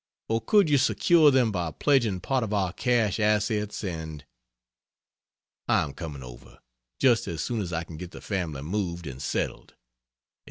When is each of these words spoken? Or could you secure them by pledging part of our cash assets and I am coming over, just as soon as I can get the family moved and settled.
Or 0.29 0.41
could 0.41 0.67
you 0.67 0.79
secure 0.79 1.29
them 1.29 1.51
by 1.51 1.69
pledging 1.69 2.21
part 2.21 2.43
of 2.43 2.55
our 2.55 2.73
cash 2.73 3.19
assets 3.19 3.83
and 3.83 4.25
I 5.67 5.83
am 5.83 5.93
coming 5.93 6.23
over, 6.23 6.57
just 6.97 7.27
as 7.27 7.43
soon 7.43 7.61
as 7.61 7.71
I 7.71 7.83
can 7.83 7.97
get 7.97 8.09
the 8.09 8.19
family 8.19 8.63
moved 8.63 9.05
and 9.05 9.21
settled. 9.21 9.75